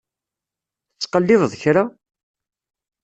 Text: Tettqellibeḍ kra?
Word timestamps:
Tettqellibeḍ 0.93 1.51
kra? 1.61 1.83